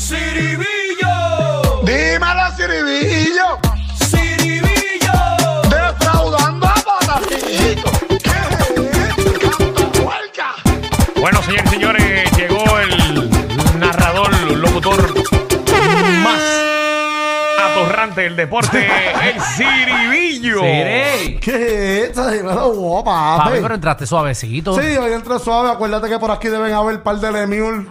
[0.00, 1.82] Ciribillo.
[1.84, 3.58] Dímelo, Ciribillo.
[4.08, 5.12] Ciribillo.
[5.68, 7.90] Defraudando a Patacito.
[11.20, 13.30] Bueno, señores y señores, llegó el
[13.78, 15.14] narrador, locutor
[16.22, 16.40] más
[17.62, 18.88] atorrante del deporte,
[19.22, 20.60] el Ciribillo.
[20.60, 21.38] Siri.
[21.40, 23.44] ¿Qué es guapa.
[23.44, 24.80] Papi, pero entraste suavecito.
[24.80, 25.70] Sí, hoy entra suave.
[25.70, 27.86] Acuérdate que por aquí deben haber un par de Lemiul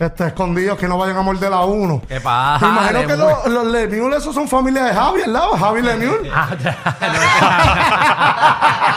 [0.00, 2.00] este, escondidos que no vayan a morder la uno.
[2.08, 2.66] ¿Qué pasa?
[2.66, 5.42] Me imagino que los, los Lemiul, esos son familia de Javi, ¿verdad?
[5.58, 6.22] Javi Lemiul.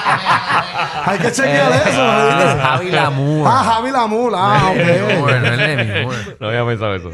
[0.83, 1.03] Ah.
[1.11, 2.27] Hay que chequear Eh, eso.
[2.27, 2.45] ¿viste?
[2.57, 3.47] es Javi Lamour.
[3.49, 4.33] Ah, Javi Lamour.
[4.35, 5.41] Ah, Lemur, ok.
[5.41, 6.33] no es.
[6.39, 7.09] No había pensado eso.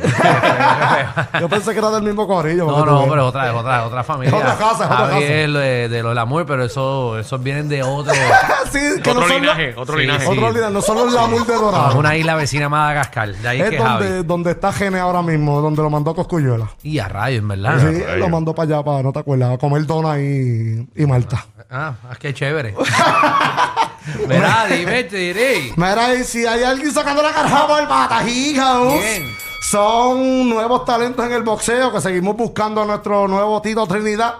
[1.40, 2.66] Yo pensé que era del mismo corillo.
[2.66, 4.30] No, no, pero es otra, es otra, otra familia.
[4.36, 5.34] Es otra casa, es otra Javi casa.
[5.34, 8.14] es lo de, de los Lamour, pero eso, esos vienen de otro.
[8.72, 10.26] sí, que Otro no son linaje, otro Sí, linaje.
[10.26, 10.32] sí.
[10.32, 11.98] Otro linaje, no son los Lamour de Dorado.
[12.00, 13.34] una isla vecina Madagascar.
[13.36, 14.24] De ahí Es que donde, Javi.
[14.24, 16.68] donde está Gene ahora mismo, donde lo mandó Coscuyuela.
[16.84, 17.80] Y a rayos, en verdad.
[17.80, 21.46] sí, lo mandó para allá, para, no te acuerdas, a comer dona y, y Malta.
[21.72, 22.74] Ah, es que chévere.
[24.28, 25.74] Verá, dime, te diré.
[25.76, 29.36] Mira, y si hay alguien sacando la carja por Batajiga, ¿Quién?
[29.70, 34.36] son nuevos talentos en el boxeo que seguimos buscando a nuestro nuevo Tito Trinidad.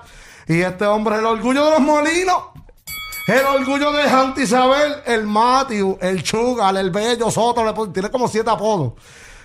[0.48, 2.38] Y este hombre es el orgullo de los molinos.
[3.28, 8.28] El orgullo de Santa Isabel, el Matthew, el Chugal, el Bello Soto, le tiene como
[8.28, 8.94] siete apodos.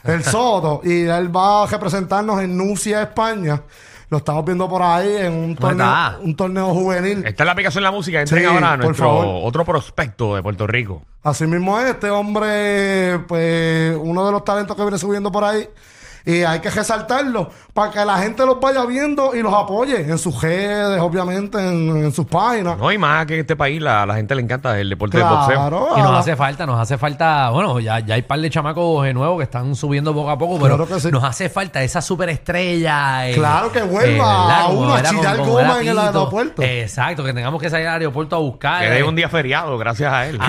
[0.02, 0.80] El Soto.
[0.84, 3.60] y él va a representarnos en Nucia, España.
[4.10, 6.18] Lo estamos viendo por ahí en un torneo, está?
[6.22, 7.24] un torneo juvenil.
[7.26, 8.20] Esta es la aplicación de la música.
[8.20, 9.26] Entren Sí, ahora a por nuestro favor.
[9.44, 11.02] otro prospecto de Puerto Rico.
[11.22, 15.68] Así mismo es, este hombre, pues, uno de los talentos que viene subiendo por ahí.
[16.26, 20.16] Y hay que resaltarlo para que la gente los vaya viendo y los apoye en
[20.16, 22.78] sus redes, obviamente, en, en sus páginas.
[22.78, 25.26] No hay más que en este país la, la gente le encanta el deporte del
[25.28, 25.54] boxeo.
[25.56, 29.06] Claro, Y nos hace falta, nos hace falta, bueno, ya, ya hay par de chamacos
[29.06, 31.10] eh, nuevos que están subiendo poco a poco, pero Claro que sí.
[31.10, 33.28] nos hace falta esa superestrella.
[33.28, 34.60] eh, Claro que vuelva ¿verdad?
[34.60, 36.00] a Como uno a era con- chillar como goma en el Tito.
[36.00, 36.62] aeropuerto.
[36.62, 38.80] Exacto, que tengamos que salir al aeropuerto a buscar.
[38.80, 38.90] Que eh.
[38.92, 40.38] dé un día feriado gracias a él.
[40.40, 40.46] Ah,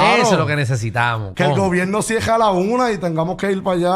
[0.00, 0.22] Claro.
[0.22, 1.34] Eso es lo que necesitamos.
[1.34, 1.64] que el ¿Cómo?
[1.64, 3.94] gobierno cierre a la una y tengamos que ir para allá,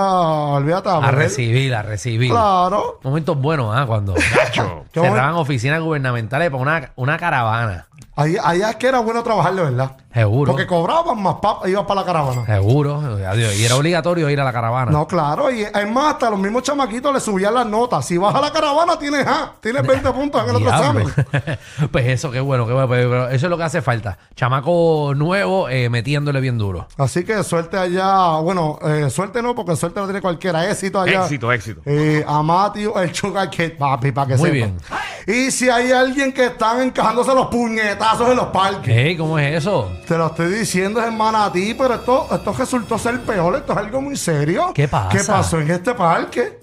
[0.57, 0.89] olvídate.
[0.89, 1.21] A ver.
[1.25, 2.31] recibir, a recibir.
[2.31, 3.01] Claro.
[3.03, 3.85] Momentos buenos, ¿ah?
[3.87, 4.15] Cuando
[4.93, 7.87] cerraban oficinas gubernamentales para una, una caravana.
[8.17, 9.97] Allá es que era bueno trabajar, de verdad.
[10.15, 10.53] Seguro.
[10.53, 12.47] Porque cobraban más papas, ibas para la caravana.
[12.47, 13.01] Seguro.
[13.29, 13.57] Adiós.
[13.57, 14.93] Y era obligatorio ir a la caravana.
[14.93, 18.07] No, claro, y es más, hasta los mismos chamaquitos le subían las notas.
[18.07, 21.07] Si vas a la caravana, tienes A, tienes 20 puntos en el otro examen.
[21.91, 22.89] pues eso, qué bueno, qué bueno.
[22.89, 24.17] Pero, pero eso es lo que hace falta.
[24.37, 26.87] Chamaco nuevo eh, metiéndole bien duro.
[26.97, 31.25] Así que suerte allá, bueno, eh, suerte no, porque suerte no tiene cualquiera, éxito allá.
[31.25, 31.81] Éxito, éxito.
[31.87, 34.55] Eh, a Matthew, el Sugar Kid, papi, para que Muy sepa.
[34.55, 34.79] bien.
[35.27, 39.57] Y si hay alguien que están encajándose los puñetazos en los parques, Ey, ¿cómo es
[39.57, 39.91] eso?
[40.07, 43.79] Te lo estoy diciendo, es en Manatí, pero esto, esto resultó ser peor, esto es
[43.79, 44.73] algo muy serio.
[44.75, 45.09] ¿Qué pasa?
[45.11, 46.59] ¿Qué pasó en este parque?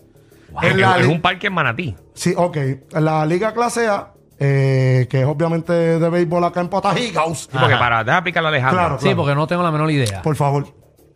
[0.61, 1.95] Es, En la es un parque en Manatí.
[2.13, 2.57] Sí, ok.
[2.57, 7.43] En la Liga Clase A, eh, que es obviamente de béisbol acá en Potajigaus.
[7.51, 8.79] Sí, porque para, deja explicarle a Alejandro.
[8.79, 8.97] Claro.
[8.99, 10.21] Sí, porque no tengo la menor idea.
[10.21, 10.65] Por favor.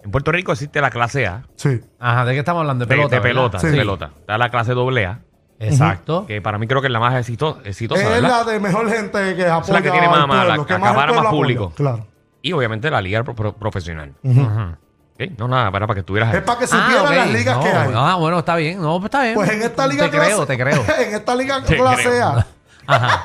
[0.04, 1.44] En Puerto Rico existe la clase A.
[1.56, 1.82] Sí.
[2.00, 2.86] Ajá, ¿de qué estamos hablando?
[2.86, 3.16] De De pelota.
[3.16, 3.30] de ¿verdad?
[3.30, 3.68] pelota, Sí.
[3.68, 4.12] de pelota.
[4.20, 5.20] Está la clase doble A,
[5.60, 6.26] Exacto.
[6.28, 8.46] que para mí creo que es la más exito- exitosa, Es ¿verdad?
[8.46, 10.90] la de mejor gente que apoya la que tiene más- más- pueblo, la- que más
[10.92, 11.30] acapara más apoya.
[11.32, 11.74] público.
[11.76, 12.08] Claro.
[12.46, 14.14] Y obviamente la liga pro- pro- profesional.
[14.22, 16.38] No, nada, para, para que estuvieras ahí.
[16.40, 17.12] Es para que Ah, supieran ok.
[17.16, 17.92] las ligas no, que hay.
[17.96, 18.80] Ah, bueno, está bien.
[18.82, 19.34] No, pues está bien.
[19.34, 20.84] Pues en esta liga Te creo, te creo.
[21.00, 22.28] en esta liga Te clase creo.
[22.28, 22.46] A,
[22.88, 23.24] Ajá.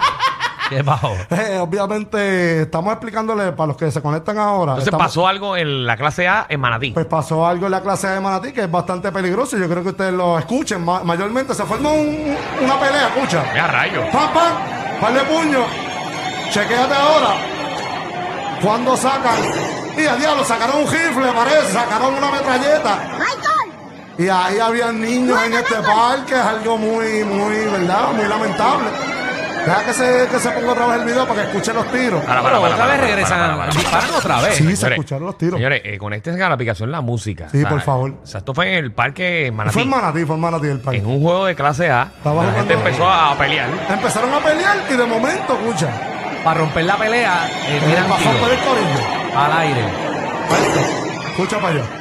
[0.70, 1.12] ¿Qué pasó?
[1.30, 4.72] eh, obviamente estamos explicándole para los que se conectan ahora.
[4.72, 6.92] Entonces estamos- pasó algo en la clase A en Manatí.
[6.92, 9.58] Pues pasó algo en la clase A de Manatí que es bastante peligroso.
[9.58, 10.82] Yo creo que ustedes lo escuchen.
[10.82, 13.44] Ma- mayormente se formó un- una pelea, escucha.
[13.52, 14.00] Mira, rayo.
[14.12, 14.52] ¡Pam, pam!
[15.00, 15.66] ¡Par de puños!
[16.52, 17.34] Chequéate ahora.
[18.62, 19.36] Cuando sacan.
[19.96, 21.72] Y a diablo, sacaron un rifle, parece.
[21.72, 22.98] Sacaron una metralleta.
[24.18, 26.34] Y ahí había niños en este parque.
[26.34, 28.12] Es algo muy, muy, ¿verdad?
[28.14, 28.90] Muy lamentable.
[29.64, 32.24] Deja que se, que se ponga otra vez el video para que escuchen los tiros.
[32.24, 33.38] Para, Pero para, otra para, vez regresan.
[33.38, 33.72] para, para, para.
[33.78, 34.54] Disparan otra vez.
[34.56, 35.54] Sí, se Señores, escucharon los tiros.
[35.58, 37.48] Señores, eh, conéctense a la aplicación La Música.
[37.50, 38.14] Sí, por favor.
[38.22, 39.74] O sea, esto fue en el parque Manatí.
[39.74, 40.98] Fue en Manatí, fue en Manatí el parque.
[41.00, 43.68] En un juego de clase A, Estaba la gente empezó a pelear.
[43.90, 45.88] Empezaron a pelear y de momento, escucha.
[46.44, 49.36] Para romper la pelea, eh, tiran Pasó por el corillo.
[49.36, 49.84] al aire.
[51.30, 51.99] Escucha para allá.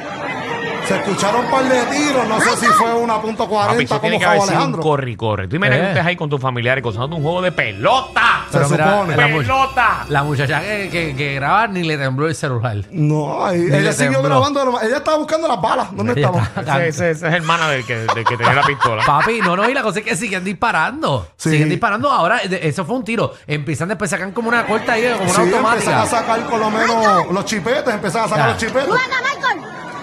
[0.90, 3.88] Se escucharon un par de tiros, no sé si fue una punto Papi, 40 eso
[3.90, 4.82] como tiene que Javo haber sido un Alejandro.
[4.82, 5.46] corre y corre.
[5.48, 5.84] Tú imagínate Eh.
[5.84, 8.22] que estés ahí con tus familiares gozando un juego de pelota.
[8.50, 9.16] Se Pero mira, supone.
[9.16, 10.04] la, mu- ¡Pelota!
[10.08, 12.76] la muchacha que, que, que graba ni le tembló el celular.
[12.90, 14.40] No, ahí, ella siguió tembló.
[14.40, 14.80] grabando.
[14.82, 15.88] Ella estaba buscando las balas.
[15.94, 16.48] ¿Dónde Ella estaban?
[16.56, 19.04] está- Ese, ese- ese es el mana del que, del que tenía la pistola.
[19.06, 21.28] Papi, no, no, y la cosa es que siguen disparando.
[21.36, 21.50] Sí.
[21.50, 22.10] Siguen disparando.
[22.10, 23.32] Ahora, de- eso fue un tiro.
[23.46, 26.02] Empiezan después, sacan como una corta ahí, como una Sí, empezaron automática.
[26.02, 28.52] a sacar por lo menos los chipetes, empezaron a sacar Ya.
[28.52, 28.88] los chipetes.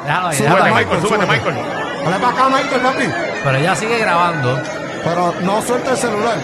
[0.04, 0.74] Déjalo ahí, Súbete, ahí.
[0.74, 1.56] Michael, súbete, Michael.
[2.04, 3.04] Dale para acá, Michael, papi.
[3.44, 4.62] Pero ella sigue grabando.
[5.04, 6.38] Pero no suelta el celular.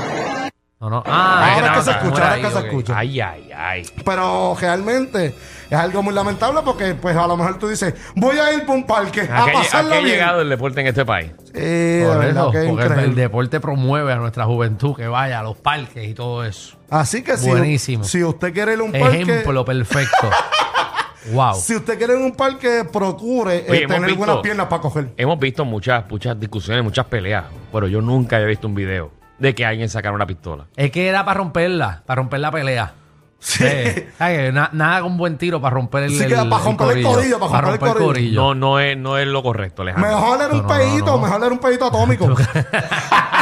[0.79, 1.03] No, no.
[1.05, 2.93] Ah, Ahora es que se escucha, ahora es que se escucha.
[2.97, 3.85] Ay, ay, ay.
[4.03, 5.33] Pero realmente
[5.69, 8.73] es algo muy lamentable porque, pues, a lo mejor tú dices, voy a ir para
[8.73, 10.11] un parque a ¿A qué, a pasarlo qué ha bien.
[10.11, 11.31] llegado el deporte en este país?
[11.53, 13.21] Sí, de Por verdad eso, que es porque el, el increíble.
[13.21, 16.75] deporte promueve a nuestra juventud que vaya a los parques y todo eso.
[16.89, 18.03] Así que si, Buenísimo.
[18.03, 20.29] si usted quiere ir a un parque, Ejemplo perfecto.
[21.31, 21.53] wow.
[21.55, 24.81] si usted quiere ir a un parque, procure eh, hemos tener visto- buenas piernas para
[24.81, 25.09] coger.
[25.17, 29.55] Hemos visto muchas, muchas discusiones, muchas peleas, pero yo nunca había visto un video de
[29.55, 30.65] que alguien sacara una pistola.
[30.75, 32.93] Es que era para romperla, para romper la pelea.
[33.39, 33.61] Sí.
[33.67, 37.03] Eh, ay, na- nada con buen tiro para romper el, Sí, que para romper el
[37.03, 38.41] corillo, para romper el corillo.
[38.41, 40.09] No, no es, no es lo correcto, Alejandro.
[40.11, 41.17] Mejor era un No, no, no, pedito, no.
[41.17, 42.25] mejor era un pedito atómico.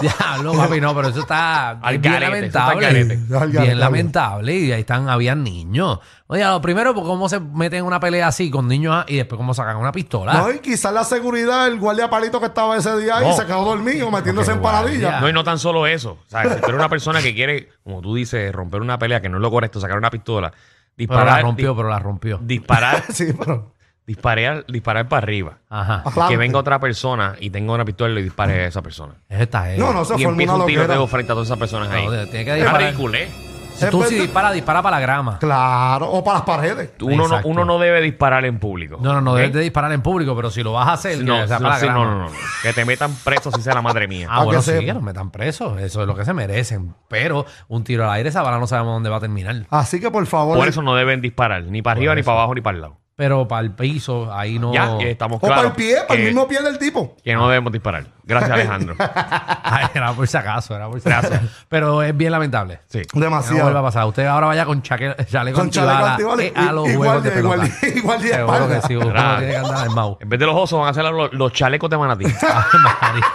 [0.00, 2.86] Diablo, papi, no, pero eso está Al bien garete, eso está al lamentable.
[2.86, 3.14] garete.
[3.34, 4.54] Al garete, Bien al lamentable.
[4.58, 5.98] Y ahí están, habían niños.
[6.26, 9.16] Oye, lo primero, pues, ¿cómo se meten en una pelea así con niños ah, y
[9.16, 10.32] después cómo sacan una pistola?
[10.34, 13.32] No, y quizás la seguridad, el guardia palito que estaba ese día ahí No.
[13.34, 15.20] se quedó dormido metiéndose en paradilla.
[15.20, 16.12] No, y no tan solo eso.
[16.12, 19.20] O sea, si tú eres una persona que quiere, como tú dices, romper una pelea,
[19.20, 20.60] que no es lo correcto, sacar una pistola, pero
[20.96, 22.38] disparar, la rompió, pero la rompió.
[22.42, 23.74] disparar, Sí, pero.
[24.14, 25.58] Disparar, disparar para arriba.
[25.68, 26.02] Ajá.
[26.28, 29.14] Que venga otra persona y tenga una pistola y le dispare a esa persona.
[29.28, 29.78] Esta es.
[29.78, 30.84] No, no, se y formó empieza una un loquera.
[30.86, 32.04] tiroteo frente a todas esas personas ahí.
[32.06, 32.80] No, tiene que Es disparar.
[32.82, 33.30] ridiculez.
[33.76, 34.24] Si tú si verdad.
[34.26, 35.38] dispara, dispara para la grama.
[35.38, 36.90] Claro, o para las paredes.
[37.00, 37.48] Uno no, Exacto.
[37.48, 38.98] uno no debe disparar en público.
[39.00, 39.36] No, no, no ¿ok?
[39.38, 41.62] debes de disparar en público, pero si lo vas a hacer, que No, sea no,
[41.62, 42.04] para la sí, grama.
[42.04, 42.30] no, no, no.
[42.62, 44.26] Que te metan preso si sea la madre mía.
[44.30, 44.84] Ah, bueno, que sí, sepa.
[44.84, 45.80] que los metan presos.
[45.80, 46.94] Eso es lo que se merecen.
[47.08, 49.64] Pero un tiro al aire, esa bala no sabemos dónde va a terminar.
[49.70, 50.58] Así que por favor.
[50.58, 52.99] Por eso no deben disparar, ni para arriba, ni para abajo, ni para el lado.
[53.20, 54.72] Pero para el piso, ahí no.
[54.72, 57.16] Ya, estamos o para el pie, para el que- mismo pie del tipo.
[57.22, 58.06] que no debemos disparar.
[58.24, 58.94] Gracias, Alejandro.
[59.62, 61.34] Ay, era por si acaso, era por si acaso.
[61.68, 62.80] Pero es bien lamentable.
[62.88, 63.00] Sí.
[63.00, 63.82] Que No vuelva a Demasiado.
[63.82, 64.06] pasar.
[64.06, 67.22] Usted ahora vaya con chaque- chaleco Con chaleco antibala, antibala eh, y- a los juegos
[67.24, 68.80] de guardia, igual- igual de Seguro espalda.
[68.80, 69.36] que sí, uno Claro.
[69.36, 70.18] tiene que andar en mau.
[70.18, 72.24] En vez de los osos, van a hacer los, los chalecos de manatí.
[72.42, 73.26] Ay, María.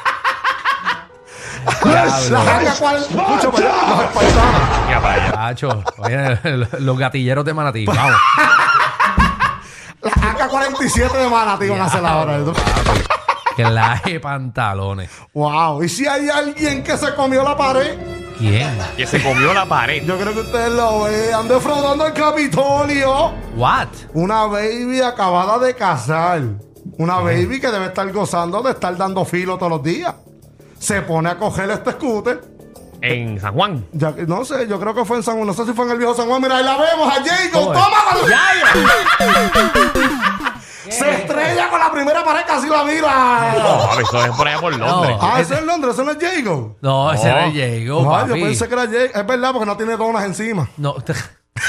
[2.29, 2.95] La jaca cual.
[2.97, 4.89] Escucha para allá, los espartanos.
[4.89, 5.31] Ya para allá.
[5.31, 6.39] Chacho, oye,
[6.79, 8.15] los gatilleros de Manatí, vamos.
[10.45, 12.37] La AK-47 de Manatí van a hacer ahora.
[13.55, 15.09] que la de pantalones.
[15.33, 15.81] Wow.
[15.83, 17.97] ¿Y si hay alguien que se comió la pared?
[18.37, 18.77] ¿Quién?
[18.97, 20.03] Que se comió la pared.
[20.05, 23.33] Yo creo que ustedes lo vean defraudando el Capitolio.
[23.55, 23.87] What?
[24.13, 26.41] Una baby acabada de casar.
[26.97, 30.13] Una baby que debe estar gozando de estar dando filo todos los días.
[30.77, 32.41] Se pone a coger este scooter.
[33.01, 33.85] En San Juan.
[33.93, 35.47] Ya, que- no sé, yo creo que fue en San Juan.
[35.47, 36.41] No sé si fue en el viejo San Juan.
[36.41, 37.67] Mira, ahí la vemos a Jacob.
[37.69, 37.79] Oye.
[37.79, 37.95] ¡Toma!
[40.91, 43.55] Se estrella con la primera pared, casi la mira.
[43.57, 45.17] No, eso es por allá por Londres.
[45.21, 46.77] Ah, eso es en Londres, eso no es Jacob.
[46.81, 47.29] No, ese No.
[47.31, 48.41] era el Diego, No, yo papi.
[48.43, 49.11] pensé que era Jacob.
[49.15, 50.69] Es verdad, porque no tiene donas encima.
[50.77, 50.95] No,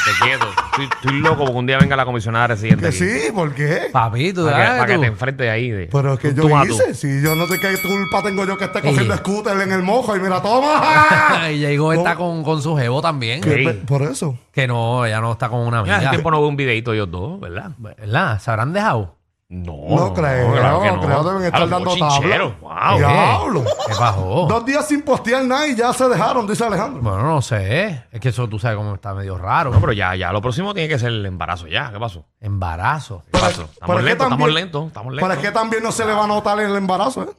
[0.07, 0.47] te- quieto.
[0.73, 2.83] Estoy, estoy loco porque un día venga la comisionada residente.
[2.83, 2.97] Que aquí.
[2.97, 3.89] sí, ¿por qué?
[3.93, 5.01] papi, tú Para que, sabes para que tú.
[5.01, 5.71] te enfrente de ahí.
[5.71, 6.73] De, Pero es que yo tú a tú.
[6.75, 6.95] hice.
[6.95, 8.87] Si yo no sé qué culpa tengo yo que esté Sí.
[8.89, 11.49] cogiendo scooter en el mojo y mira, toma.
[11.51, 12.19] y Diego está No.
[12.21, 13.41] con, con su jevo también.
[13.41, 13.65] Que Sí.
[13.65, 14.39] pe- Por eso.
[14.53, 15.97] Que no, ella no está con una Ya, amiga.
[15.99, 17.71] hace tiempo no veo un videito de ellos dos, ¿verdad?
[17.79, 18.39] ¿Verdad?
[18.41, 19.16] ¿Se habrán dejado?
[19.49, 22.57] No, No, creo, claro que no, creo deben estar dando tabla.
[22.61, 22.99] Wow.
[22.99, 23.65] Diablo.
[23.87, 24.47] ¿Qué pasó?
[24.49, 27.01] Dos días sin postear nada y ya se dejaron, dice Alejandro.
[27.01, 28.07] Bueno, no sé.
[28.11, 29.71] Es que eso tú sabes cómo está medio raro.
[29.71, 30.33] No, pero ya, ya.
[30.33, 31.93] Lo próximo tiene que ser el embarazo ya.
[31.93, 32.25] ¿Qué pasó?
[32.41, 33.23] Embarazo.
[33.27, 33.69] ¿Qué Pero- pasó?
[33.87, 35.37] pero Estamos es que lentos, estamos también- lentos, estamos Pero lentos.
[35.45, 37.31] es que también no se le va a notar el embarazo, ¿eh?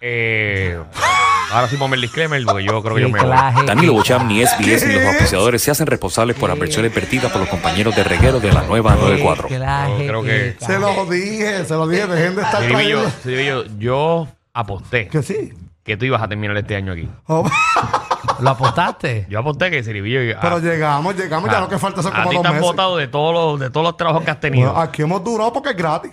[0.00, 0.82] Eh,
[1.52, 3.66] ahora sí ponme el disclaimer porque yo creo que yo me voy.
[3.66, 7.48] Danilo Bocham, ni SBS, ni los auspiciadores se hacen responsables por adversiones vertidas por los
[7.50, 9.48] compañeros de reguero de la nueva 94.
[9.48, 10.56] Claje, Yo creo que-.
[10.58, 13.64] Se lo dije, se lo dije, dejen de estar Ciribillo, trayendo.
[13.78, 15.52] Yo aposté Que sí.
[15.84, 17.08] que tú ibas a terminar este año aquí.
[17.26, 17.48] Oh,
[18.40, 19.26] ¿Lo apostaste?
[19.28, 20.22] Yo aposté que Ciribillo...
[20.22, 22.48] iba- Pero llegamos, llegamos, ya ah, lo que falta son A como ti dos te
[22.48, 22.66] han meses.
[22.70, 24.70] votado de todos los, de todos los trabajos que has tenido.
[24.72, 26.12] Bueno, aquí hemos durado porque es gratis.